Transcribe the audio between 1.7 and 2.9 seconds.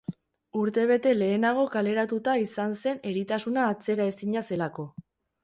kaleratua izan